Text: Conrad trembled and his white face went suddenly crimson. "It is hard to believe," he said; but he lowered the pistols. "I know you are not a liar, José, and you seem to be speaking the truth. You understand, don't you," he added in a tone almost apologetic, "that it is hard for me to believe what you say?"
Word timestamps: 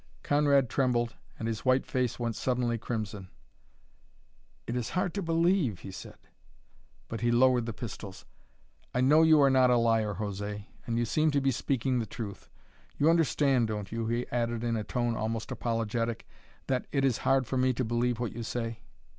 Conrad 0.23 0.67
trembled 0.67 1.15
and 1.37 1.47
his 1.47 1.63
white 1.63 1.85
face 1.85 2.17
went 2.17 2.35
suddenly 2.35 2.79
crimson. 2.79 3.29
"It 4.65 4.75
is 4.75 4.89
hard 4.97 5.13
to 5.13 5.21
believe," 5.21 5.81
he 5.81 5.91
said; 5.91 6.17
but 7.07 7.21
he 7.21 7.29
lowered 7.29 7.67
the 7.67 7.71
pistols. 7.73 8.25
"I 8.95 9.01
know 9.01 9.21
you 9.21 9.39
are 9.43 9.49
not 9.51 9.69
a 9.69 9.77
liar, 9.77 10.15
José, 10.15 10.65
and 10.87 10.97
you 10.97 11.05
seem 11.05 11.29
to 11.29 11.39
be 11.39 11.51
speaking 11.51 11.99
the 11.99 12.07
truth. 12.07 12.49
You 12.97 13.11
understand, 13.11 13.67
don't 13.67 13.91
you," 13.91 14.07
he 14.07 14.25
added 14.31 14.63
in 14.63 14.75
a 14.75 14.83
tone 14.83 15.15
almost 15.15 15.51
apologetic, 15.51 16.25
"that 16.65 16.87
it 16.91 17.05
is 17.05 17.19
hard 17.19 17.45
for 17.45 17.57
me 17.57 17.71
to 17.73 17.85
believe 17.85 18.19
what 18.19 18.33
you 18.33 18.41
say?" 18.41 18.79